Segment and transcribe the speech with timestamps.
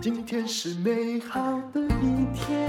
[0.00, 2.68] 今天是美好的一天。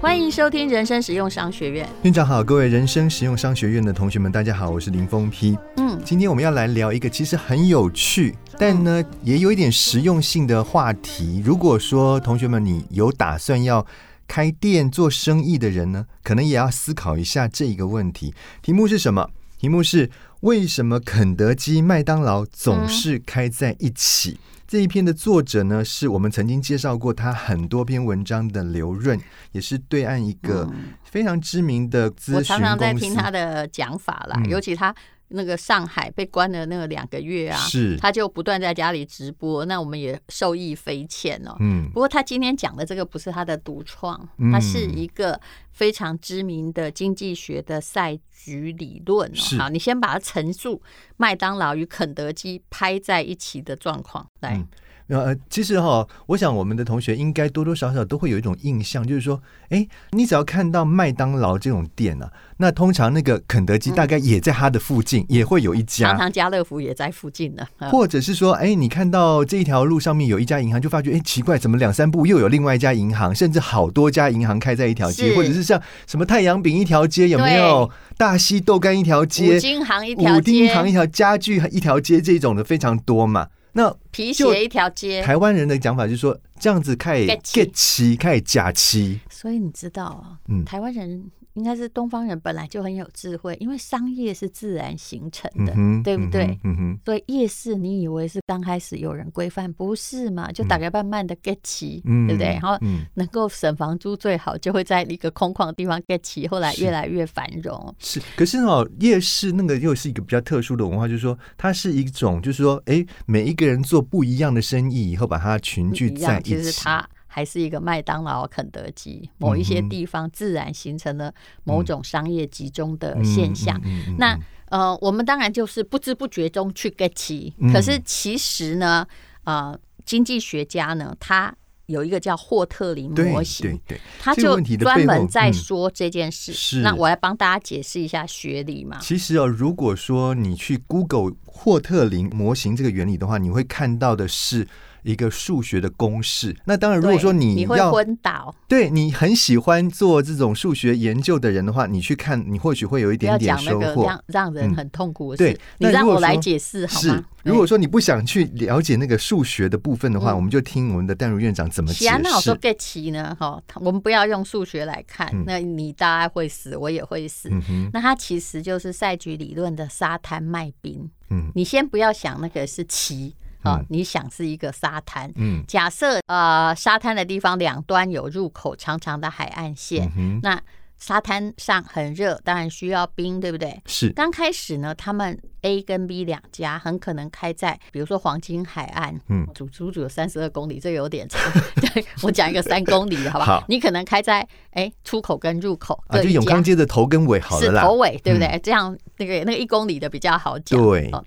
[0.00, 1.88] 欢迎收听人生实用商学院。
[2.02, 5.58] 院长好，各位人生实用商学院的同学们，大家好，我是林峰批。
[5.78, 11.42] 嗯，今天我们要来聊一个其实很有趣，但呢也有一点实用性的话题。
[11.44, 13.84] 如果说同学们你有打算要
[14.28, 18.32] 开店做生意的人呢，可能也要思考一下这一个问题。
[18.62, 19.30] 题目是什么？
[19.64, 20.10] 题目是
[20.40, 24.32] 为什么肯德基、麦当劳总是开在一起？
[24.32, 29.18] 嗯这一篇的作者呢，是我们曾经介绍过他很多篇文章的刘润，
[29.52, 30.68] 也是对岸一个
[31.04, 32.52] 非常知名的咨询公司。
[32.52, 34.94] 我常常在听他的讲法啦，尤其他。
[35.28, 41.56] 那个上海被关了那个两个月啊，是他就不断在家里直播，那我们也受益匪浅哦。
[41.60, 45.40] 嗯，不过他今天讲的这个不是他的独创，他是一个
[45.72, 49.58] 非常知名的经济学的赛局理论哦。
[49.58, 50.80] 好，你先把它陈述
[51.16, 54.64] 麦当劳与肯德基拍在一起的状况来。
[55.08, 59.38] 呃，其实哈，我想我们的同学应该多多少少都会有一种印象，就是说，
[59.68, 66.08] 哎，你只要看到麦当劳这种店啊，那通常那个肯德基大概也在它的附近，嗯、也会有一家。
[66.08, 67.66] 常常家乐福也在附近呢。
[67.90, 83.48] 或者是说，哎，你看到这一条路上面有一家银行，就发觉，哎，奇怪，怎么两三步又有另外一家银行，甚至好多家银行开在一条街，或者是像什么太阳饼一条街，有没有大溪豆干一条街，五金行一条街，五金行一条家具一条街，这种的非常多嘛。
[83.74, 89.20] 那皮鞋一条街，台湾人的讲法就是说，这样子可以 get 齐，可以假期。
[89.28, 91.30] 所以你知道啊，嗯，台湾人。
[91.54, 96.46] 应该是东方人本来就很有智慧，因为商业是自然形成的，嗯、对不对？
[96.64, 100.50] 嗯嗯、哼所以夜市你以为是刚开始有人规范，不是嘛？
[100.52, 102.48] 就大概慢慢的 get 齐，嗯、对不对？
[102.48, 102.76] 然后
[103.14, 107.94] 能够省房租最好，就会在一个空旷的地方 get 齐，后来越来越繁荣。
[107.98, 116.56] 是，可是哦，夜市那个又是一个比较特殊的文化，就是说它是一种，就是说，哎，每一个人做不一样的生意以后，把它群聚在一起。
[116.56, 121.34] 其实它还是一个麦当劳、肯德基，某一些地方自然形成了
[121.64, 123.76] 某种商业集中的现象。
[124.18, 127.52] 那呃，我们当然就是不知不觉中去 get 齐。
[127.72, 129.04] 可是其实呢，
[129.42, 131.52] 呃，经济学家呢，他
[131.86, 136.52] 有一个叫霍特林模型，对对对，他就专门在说这件事。
[136.52, 139.00] 是，那我来帮大家解释一下学理嘛。
[139.00, 144.68] 其实哦，如果说你去 Google 霍特林模型这个原理的话，你会看到的是。
[145.04, 154.06] 一个数学的公式，那当然，如果说你要你会昏倒，对你很喜欢做这种数学研究的人的话，你去看，你或许会有一点点收获。
[154.06, 157.16] 让让人很痛苦的事，嗯、对，你让我来解释好吗？
[157.16, 162.20] 是，如果说你不想去了解那个数学的部分的话，嗯、我们就听我们的淡如院长怎么解释。
[162.22, 163.36] 那我说 get 齐呢？
[163.38, 167.50] 哈，我们不要用数学来看，嗯、那你大概会死，我也会死。
[167.50, 171.10] 嗯、那它其实就是赛局理论的沙滩卖冰。
[171.30, 173.34] 嗯，你先不要想那个是齐。
[173.64, 180.60] 啊、哦，你想是一个沙滩，嗯，假设呃沙滩的地方两端有入口长长的海岸线，嗯、那
[180.96, 183.82] 沙滩上很热，当然需要冰，对不对？
[183.86, 184.10] 是。
[184.10, 191.40] 刚开始呢，他们 A 跟 B 两家很可能开在，比如说黄金海岸，嗯，足足足有三十二公里，这有点长。
[191.76, 193.60] 对，我讲一个三公里，好不好？
[193.60, 198.46] 好，你可能开在哎出口跟入口，啊，就永康街的头跟尾好了啦，是头尾，对不对？
[198.48, 201.10] 嗯、这样那个那个一公里的比较好讲，对。
[201.10, 201.22] 哦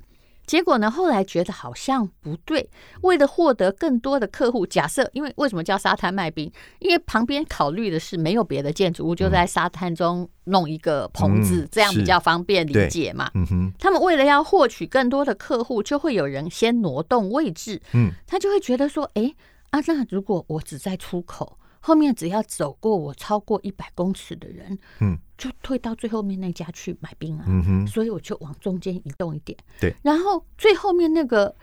[0.47, 2.67] 结果呢，后来觉得好像不对。
[3.01, 6.51] 为了获得更多的客户，假设因为为什么叫沙滩卖冰？
[6.79, 13.29] 因为旁边考虑的是没有别的建筑物，就在沙滩中弄一个棚子，嗯、这样比较方便理解嘛。
[13.35, 13.73] 嗯哼。
[13.77, 17.81] 他们为了要获取更多的客户，就会有人先挪动位置。
[17.93, 18.11] 嗯。
[18.25, 19.35] 他就会觉得说，哎
[19.71, 21.59] 啊，那如果我只在出口。
[21.87, 31.55] 后面只要走过我超过一百公尺的人，嗯，就退到最后面那家去买冰啊，嗯哼，所以我就往中间移动一点，对，然后最后面那个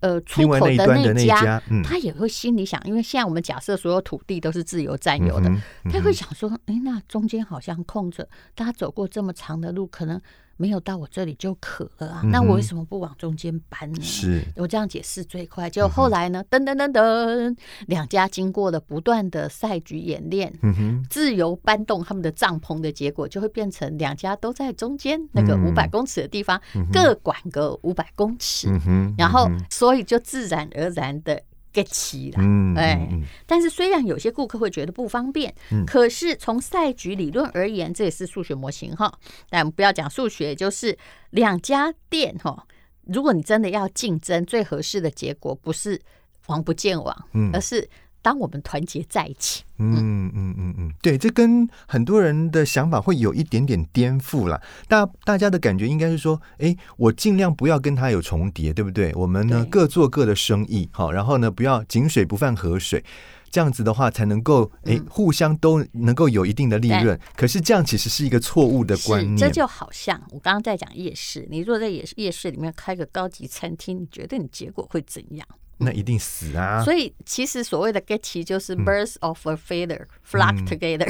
[0.00, 5.50] 呃出口的那家，他也会心里想，因为现在我们假设所有土地都是自由占有的，
[5.90, 10.20] 他会想说，哎，那中间好像空着，大家走过这么长的路，可能。
[10.60, 14.02] 没有到我这里就渴了啊，那我为什么不往中间搬呢？
[14.02, 15.70] 是我这样解释最快。
[15.70, 26.60] 就后来呢，噔噔噔噔，两家经过了不断的赛局演练，嗯，自由搬动他们的帐篷的结果，就会变成两家都在中间那个五百公尺的地方，
[26.92, 28.68] 各管个五百公尺，
[29.16, 31.42] 然后所以就自然而然的。
[31.72, 33.08] Get 齐了，嗯，哎，
[33.46, 39.12] 但是虽然有些顾客会觉得不方便，嗯，可是从赛局理论而言，这也是数学模型哈。
[39.48, 40.96] 但不要讲数学，就是
[41.30, 42.66] 两家店哈，
[43.06, 46.00] 如果你真的要竞争，最合适的结果不是
[46.46, 47.88] 王不见王，嗯，而是
[48.22, 54.60] 当我们团结在一起，嗯嗯嗯嗯，对，这跟很多人的想法会有一点点颠覆啦。
[54.88, 59.12] 大大家的感觉应该是说，哎，我尽量不要跟他有重叠，对不对？
[59.14, 63.02] 我们呢各做各的生意，好，然后呢不要井水不犯河水，
[63.50, 67.18] 这样子的话才能够哎互相都能够有一定的利润。
[67.34, 69.36] 可是这样其实是一个错误的观念。
[69.38, 75.48] 这就好像我刚刚在讲夜市，你如果在夜市夜市里面开个高级餐厅，你觉得你结果会怎样？
[75.80, 76.82] 那一定死啊！
[76.84, 81.08] 所以其实所谓的 get 齐就是 birth of a feather flock together，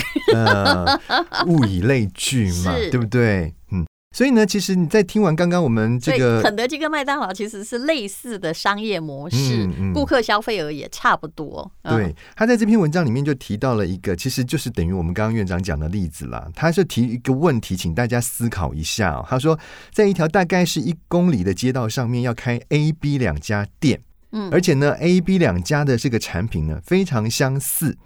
[1.46, 3.52] 物以类聚嘛，对不对？
[3.72, 3.84] 嗯，
[4.16, 11.70] 所以呢，其实你在听完刚刚我们这个肯德基跟麦当劳其实是类似的商业模式，顾客消费额也差不多。
[11.82, 16.48] 对，他在这篇文章里面就提到了一个，其实就是等于我们刚刚院长讲的例子啦。
[16.54, 19.24] 他是提一个问题，请大家思考一下。
[19.28, 19.58] 他说，
[19.92, 24.00] 在一条大概是一公里的街道上面，要开 A、B 两家店。
[24.32, 27.96] 嗯，而且呢，A、B 两家的这个产品呢非常相似，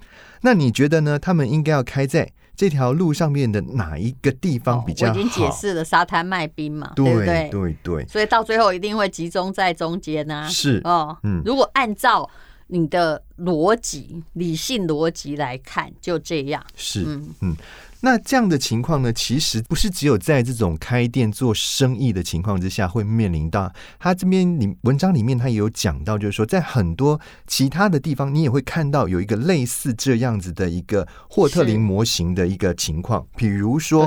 [0.43, 1.19] 那你觉得呢？
[1.19, 5.13] 他们应该要开在这条路上面的哪一个地方比较好？
[5.13, 7.51] 哦，我已经解释了沙滩卖冰嘛，对，对不对？
[7.51, 10.49] 对对，所以到最后一定会集中在中间呢，啊。
[10.49, 12.29] 是哦，嗯，如果按照
[12.69, 16.65] 你的逻辑、理性逻辑来看，就这样。
[16.77, 17.57] 是，嗯嗯。
[18.05, 23.73] 那这样的情况呢，其实不是只有在这种开店做生意的情况之下会面临到。
[23.99, 33.27] 他这边里文章里面他也有讲到，就是说在很多其他的地方，你也会看到有一个类似这样子的一个霍特林模型的一个情况。
[33.37, 34.07] 比如说，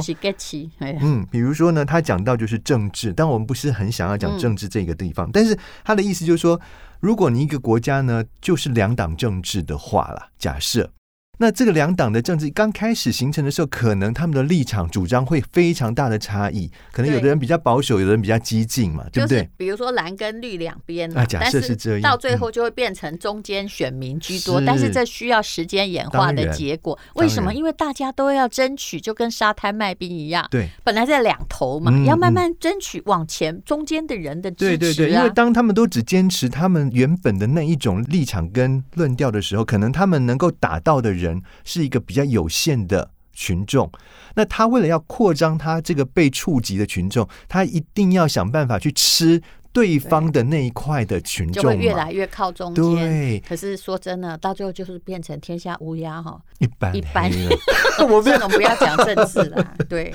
[1.02, 5.28] 嗯，比如说呢，他讲到就是政治，但我们不是很想要讲政治这个地方。
[5.34, 6.62] 但是他的意思就是说，
[7.00, 10.92] 如果你一个国家呢，就是两党政治的话啦，假设。
[11.40, 19.48] 那这个两党的政治刚开始形成的时候，可能他们的立场主张会非常大的差异，可能有的人比较保守，有的人比较激进嘛，对不对？
[19.56, 26.98] 比如说蓝跟绿两边啊，假设是这样，到最后就会变成中间选民居多，但是这需要时间演化的结果。
[27.14, 27.54] 为什么？
[27.54, 34.78] 因为大家都要争取，就跟沙滩卖冰一样，对，本来在两头嘛，要慢慢争取往前中间的人的支持啊。
[34.78, 41.27] 对对对，因为当他们都只坚持他们原本的那一种立场跟论调的时候，可能他们能够打到的人。
[41.28, 43.92] 人是一个比较有限的群众，
[44.36, 49.42] 那他为了要扩张他这个被触及的群众，他一定要想办法去吃
[49.72, 52.84] 对方的那一块的群众，就会越来越靠中间。
[52.96, 56.96] 对，可是说真的，到最后就是变成天下乌鸦哈，一般。
[56.96, 57.30] 一般。
[58.10, 60.12] 我们不要讲政治了， 对，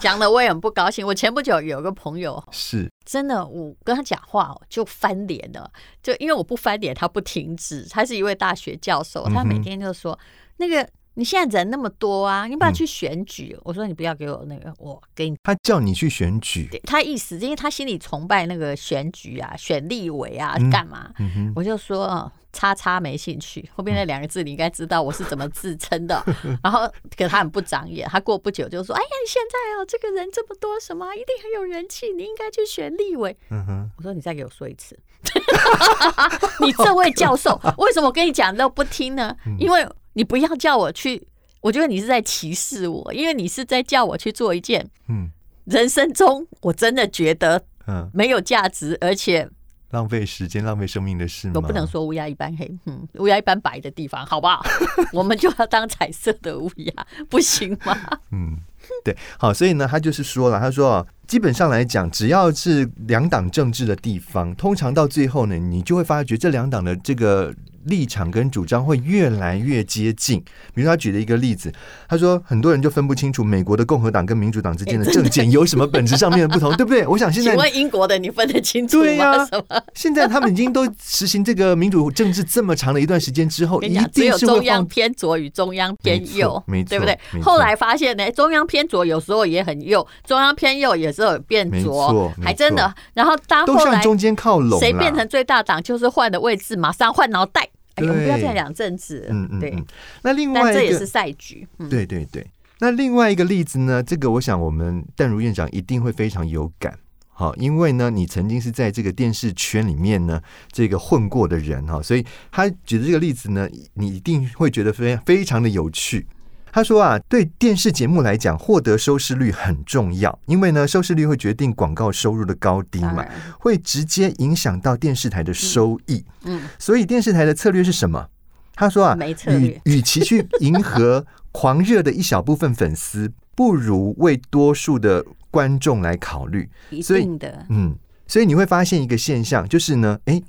[0.00, 1.06] 讲了我也很不高兴。
[1.06, 2.42] 我前不久有个朋友。
[2.50, 2.90] 是。
[3.04, 5.70] 真的，我跟他讲话就翻脸了，
[6.02, 7.86] 就因为我不翻脸，他不停止。
[7.90, 10.18] 他是一位大学教授，他每天就说。
[10.62, 13.52] 那个，你现在人那么多啊，你不要去选举。
[13.56, 15.36] 嗯、我说你不要给我那个，我给你。
[15.42, 21.12] 他叫你去选举，他意思，因为他心里崇拜那个选举啊，选立委啊，干嘛？
[21.56, 23.68] 我就说，叉叉没兴趣。
[23.74, 26.22] 后面那两个字你应该知道我是怎么自称的。
[26.44, 33.36] 嗯、 然后，可他很不长眼，他过不久就说：“哎呀，你现在哦，这个人这么多，什么一定很有人气，你应该去选立委。
[33.50, 34.98] 嗯哼”我说你再给我说一次，
[36.60, 39.36] 你这位教授为什么我跟你讲都不听呢？
[39.58, 39.86] 因为。
[40.14, 41.26] 你不要叫我去，
[41.60, 45.30] 我觉得你是在歧视我，因为你是在叫我去做一件，嗯，
[45.64, 49.48] 人生中我真的觉得，嗯，没有价值，而且
[49.90, 51.52] 浪费时间、浪费生命的事吗？
[51.56, 54.62] 我不能说乌鸦一般黑，嗯，乌鸦一般白的地方，好不好？
[55.12, 57.96] 我们就要当彩色的乌鸦，不行吗？
[58.32, 58.58] 嗯，
[59.04, 67.54] 对，好，所以呢，他就是说了，他说啊，基本上来讲，只要是两党政治的地方，通常到最后呢，你就会发觉这两党的这个。
[67.86, 70.38] 立场跟主张会越来越接近。
[70.72, 71.72] 比如他举了一个例子，
[72.08, 77.04] 他说很多人就分不清楚美国的共和党跟民主党之间的政见有什么本质上面的不同， 对不对？
[77.08, 79.02] 我想现在，请问英国的你分得清楚吗？
[79.02, 79.48] 对呀，
[79.94, 87.18] 现在他们已经都实行这个民主政治这么长的一段时间之后，一定只有中央偏左与中央偏右，没错，对不对？
[87.42, 92.94] 后来发现呢，中央偏左有时候也很右，中央偏右有时候变左，还真的。
[93.12, 97.68] 然后当后来中间靠拢，谁变成最大党，就是换的位置，马上换脑袋。
[97.96, 99.28] 哎，我们不要再讲政治。
[99.28, 99.84] 嗯嗯，对。
[100.22, 101.68] 那另外这也是赛局。
[101.80, 102.46] 嗯、对对对。
[102.78, 104.02] 那另外一个例子呢？
[104.02, 106.98] 这个我想我们淡如院长一定会非常有感。
[107.28, 116.26] 好，因为呢，你曾经是在这个电视圈里面呢，这个混过的人哈，所以他举的这个例子呢，你一定会觉得非常非常的有趣。
[116.72, 123.24] 他说啊，对电视节目来讲，获得收视率很重要，因为呢，收视率会决定广告收入的高低嘛，
[123.60, 126.24] 会直接影响到电视台的收益。
[126.44, 128.26] 嗯，所以电视台的策略是什么？
[128.74, 136.70] 他说啊，与与其去迎合狂热的一小部分粉丝，不如为多数的观众来考虑。
[137.02, 137.94] 所以的，嗯，
[138.26, 140.42] 所以你会发现一个现象，就是呢，哎，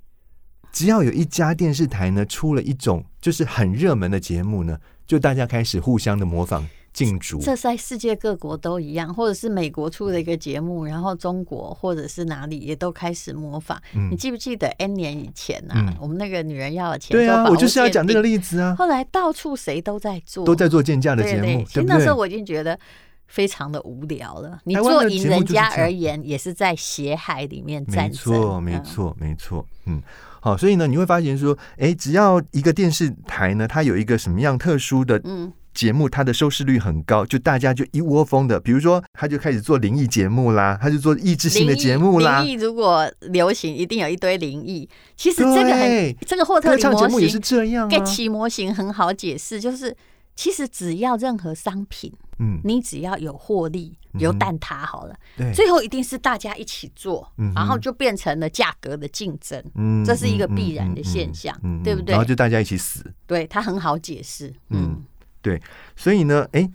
[0.71, 6.67] 只要有一家电视台呢出了一种就是很热门的节目呢，就大家开始互相的模仿。
[6.93, 13.81] 竞逐，这在世界各国都一样，或者是美国出的一个节目，然后中国或者是哪里也都开始模仿。
[13.95, 17.17] 嗯、你记不记得 N 年以前啊，嗯、我们那个女人要的钱？
[17.17, 18.75] 对啊，我就是要讲这个例子啊。
[18.77, 21.41] 后来到处谁都在做，都在做鉴价的节目。
[21.41, 22.79] 对对对，其实那时候我已经觉得
[23.27, 24.59] 非常的无聊了。
[24.63, 28.33] 你做赢人家而言，也是在血海里面战争。
[28.33, 29.65] 没错，没错，没错。
[29.85, 30.01] 嗯，
[30.39, 35.51] 好，所以呢，你会发现说，哎，只要一个电视台呢，它有一个什么样特殊的，嗯。
[35.73, 42.43] 节目它的收视率很高，就大家就一窝蜂的，比如说他就开始做灵异节目啦，他就做益智性的节目啦。
[42.43, 44.87] 灵异如果流行，一定有一堆灵异。
[45.17, 47.89] 其实这个很，这个霍特林模型也是这样啊。
[47.89, 49.97] 盖奇模型很好解释，就是
[50.35, 62.13] 其实只要任何商品，嗯，你只要有获利，有蛋挞好了，对，最后一定是大家一起做，然后就变成了价格的竞争，嗯，这是一个必然的现象，对不对？
[62.13, 65.03] 然后就大家一起死，对，它很好解释，嗯。
[65.41, 65.61] 对，
[65.97, 66.71] 所以呢，哎，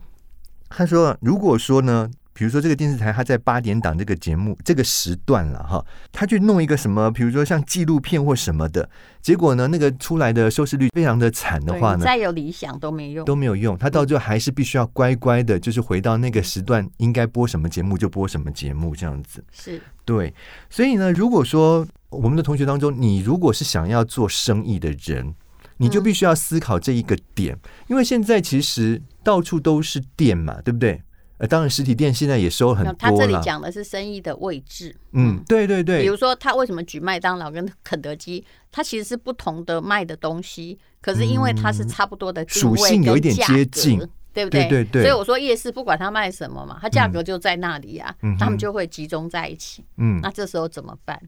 [0.69, 8.89] 他说，如果说呢，比如说这个电视台他在八点档这个节目这个时段了哈，他去弄一个什么，比如说像纪录片或什么的，
[9.21, 19.45] 结果呢，那个出来的收视率非常的惨的话呢，再有理想都没用，都没有用，他到最后还是必须要乖乖的，就是回到那个时段应该播什么节目就播什么节目这样子。
[19.51, 20.33] 是，对，
[20.71, 25.35] 所以呢，如果说我们的同学当中，你如果是想要做生意的人。
[25.81, 31.01] 你就必须要思考这一个点，嗯、因为现在其实到处都是店嘛，对不对？
[31.39, 32.97] 呃，当然实体店现在也收很多了。
[32.99, 36.03] 他这里讲的是生意的位置，嗯，对对对。
[36.03, 38.45] 比如说，他为什么举麦当劳跟 肯德基？
[38.71, 43.99] 它其实是不同的卖的东西，可是因为它是差不多的属性有一点接近，
[44.35, 44.69] 对不对？
[44.69, 45.03] 对对对。
[45.03, 49.85] 所以我说夜市不管它卖什么嘛，它价格就在那里啊，嗯、他们就会集中在一起。
[49.97, 51.21] 嗯，那这时候怎么办？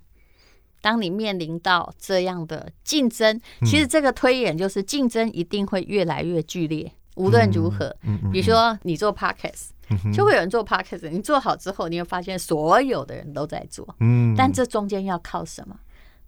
[0.83, 6.90] 当你面临到这样的竞争，其实这个推演就是竞争一定会越来越剧烈。
[7.17, 7.95] 无论如何，
[8.33, 9.71] 比如说你做 podcast，
[10.13, 11.09] 就会有人做 podcast。
[11.11, 13.95] 你做好之后，你会发现所有的人都在做。
[14.01, 15.77] 嗯但这中间要靠什么？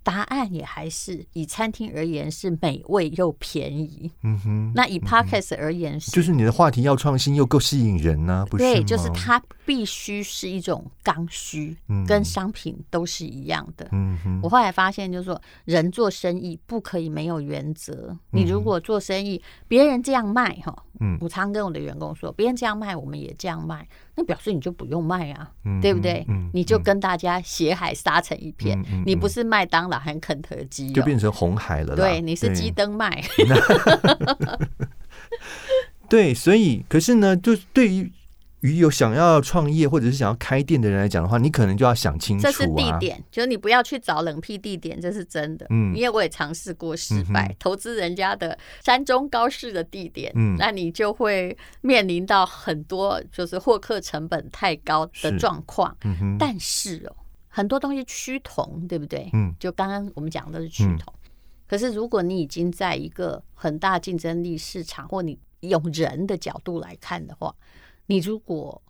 [0.04, 4.10] 答案也还是以餐厅而言是美味又便宜。
[4.24, 8.44] 嗯哼，那以 Podcast 而言是，就是你的话题要创新又够吸引人呢？
[8.50, 8.64] 不是？
[8.64, 11.76] 对，就是它必须是一种刚需，
[12.06, 13.88] 跟商品都是一样的。
[13.92, 18.16] 嗯哼，我后来发现就是说，人做生意不可以没有原则。
[18.30, 20.74] 你如果做生意，别人这样卖哈。
[21.00, 26.26] 嗯，我常跟我的员工说，别人这样卖，我们也这样卖，那表示你就不用卖啊，嗯、对不对？
[26.52, 31.94] 你就跟大家血海杀成一片，你不是麦当劳和肯德基、哦，就变成红海了。
[31.94, 33.22] 对，你是鸡登卖。
[36.08, 38.12] 对，所以可是呢，就对于。
[38.62, 42.50] 与有想要创业或者是想要开店的人来讲的话，你可能就要想清楚啊。
[42.50, 45.66] 这是地点，就是你不要去找冷僻地点，这是真的。
[45.70, 55.96] 嗯，因为我也尝试过失败，嗯、投资人家的山中高市的地点，嗯，那你就会面临到很多就是获客成本太高的状况。
[56.38, 57.16] 但是哦，
[57.48, 59.28] 很多东西趋同，对不对？
[59.32, 61.12] 嗯，就刚刚我们讲的是趋同。
[61.24, 61.30] 嗯、
[61.66, 67.52] 可是如果你已经在一个很大竞争力市场，或你用人的角度来看的话。
[68.06, 68.80] 你如果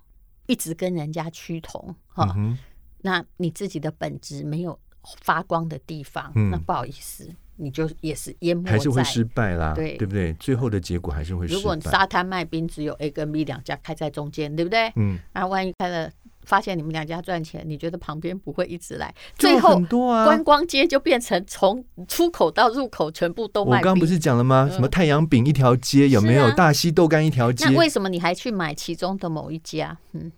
[0.47, 2.59] 一直跟人家趋同哈，嗯、
[3.01, 4.79] 那你自己的本质没有
[5.23, 10.33] 发光的地方，嗯、那不好意思，你就也是淹没，还是会失败啦，对对不对？
[10.35, 11.59] 最后的结果还是会失败。
[11.59, 14.93] 如果沙滩卖冰只有 A 跟 B 两家开在中间，对不对？
[14.97, 16.11] 嗯，那万一开了。
[16.45, 19.15] 发现你们两家赚钱，你觉得旁边不会一直来？
[19.37, 23.79] 最后观光街就变成从出口到入口全部都卖。
[23.79, 24.69] 我刚不是讲了吗？
[24.71, 26.51] 什么太阳饼一条街有没有？
[26.53, 27.67] 大溪豆干一条街？
[27.67, 29.97] 那为什么你还去买其中的某一家？
[30.13, 30.33] 嗯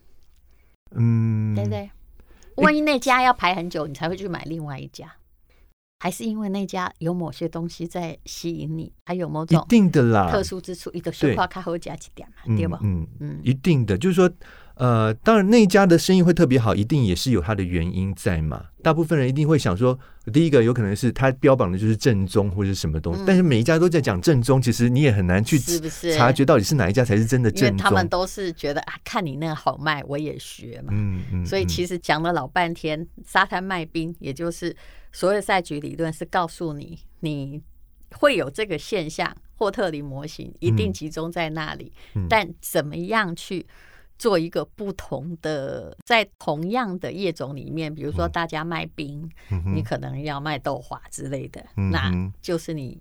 [0.96, 1.90] 嗯，对不对？
[2.56, 5.10] 万一那家要排很久，你才会去买另外一家，
[6.00, 8.92] 还是因为那家有某些东西在吸引你？
[9.06, 10.90] 还有某种一定的啦特殊之处？
[10.92, 12.56] 一个雪花咖啡加几点嘛？
[12.56, 12.78] 对吧？
[12.82, 14.30] 嗯嗯，一定的，就是说。
[14.76, 18.66] 呃，当然那一家的生意会特别好，一定也是有它的原因在嘛。
[18.82, 19.96] 大部分人一定会想说，
[20.32, 25.58] 第一个有可能是他标榜的就是正宗或者是什么东西，嗯、但是每一家都在讲正宗，其实你也很难去
[26.16, 27.68] 察觉到底是哪一家才是真的正宗。
[27.68, 30.88] 因为他们都是觉得啊，看你那个好卖，我也学嘛。
[30.90, 31.42] 嗯嗯。
[31.42, 34.74] 嗯，所以其实讲了老半天，沙滩卖冰，也就是
[35.12, 37.62] 所有赛局理论，是告诉你你
[38.10, 41.92] 会有这个现象，霍特林模型一定集中在那里，
[42.28, 43.64] 但怎么样去？
[44.18, 53.00] 做一个不同的，在同样的业种里面，比如说大家卖冰，嗯、你可能要卖豆花之类的，嗯、那就是你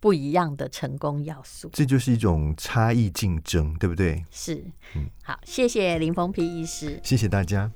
[0.00, 1.68] 不一样的成功要素。
[1.72, 4.24] 这就是一种差异竞争，对不对？
[4.30, 7.70] 是，嗯，好，谢谢林峰皮医师，谢谢大家。